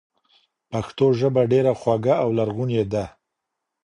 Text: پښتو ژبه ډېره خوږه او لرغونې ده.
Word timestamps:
پښتو 0.71 1.05
ژبه 1.19 1.41
ډېره 1.51 1.71
خوږه 1.79 2.15
او 2.23 2.29
لرغونې 2.37 2.83
ده. 2.93 3.05